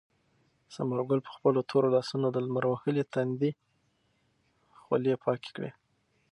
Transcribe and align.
ثمر 0.73 0.99
ګل 1.09 1.19
په 1.27 1.31
خپلو 1.35 1.59
تورو 1.69 1.93
لاسونو 1.95 2.27
د 2.31 2.37
لمر 2.45 2.65
وهلي 2.67 3.03
تندي 3.13 3.51
خولې 4.81 5.13
پاکې 5.25 5.49
کړې. 5.55 5.71